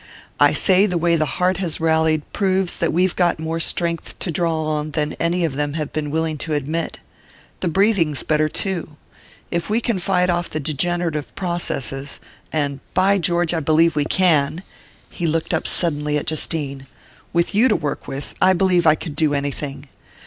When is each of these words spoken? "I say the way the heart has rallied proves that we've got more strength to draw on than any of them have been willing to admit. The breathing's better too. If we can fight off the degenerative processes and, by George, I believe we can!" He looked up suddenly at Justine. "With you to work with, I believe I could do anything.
"I 0.39 0.53
say 0.53 0.87
the 0.87 0.97
way 0.97 1.15
the 1.15 1.27
heart 1.37 1.57
has 1.57 1.79
rallied 1.79 2.23
proves 2.33 2.75
that 2.77 2.91
we've 2.91 3.15
got 3.15 3.37
more 3.37 3.59
strength 3.59 4.17
to 4.17 4.31
draw 4.31 4.63
on 4.65 4.89
than 4.97 5.13
any 5.19 5.45
of 5.45 5.53
them 5.53 5.73
have 5.73 5.93
been 5.93 6.09
willing 6.09 6.39
to 6.39 6.55
admit. 6.55 6.97
The 7.59 7.67
breathing's 7.67 8.23
better 8.23 8.49
too. 8.49 8.97
If 9.51 9.69
we 9.69 9.79
can 9.79 9.99
fight 9.99 10.31
off 10.31 10.49
the 10.49 10.59
degenerative 10.59 11.35
processes 11.35 12.19
and, 12.51 12.79
by 12.95 13.19
George, 13.19 13.53
I 13.53 13.59
believe 13.59 13.95
we 13.95 14.05
can!" 14.05 14.63
He 15.11 15.27
looked 15.27 15.53
up 15.53 15.67
suddenly 15.67 16.17
at 16.17 16.25
Justine. 16.25 16.87
"With 17.31 17.53
you 17.53 17.67
to 17.67 17.75
work 17.75 18.07
with, 18.07 18.33
I 18.41 18.53
believe 18.53 18.87
I 18.87 18.95
could 18.95 19.15
do 19.15 19.35
anything. 19.35 19.87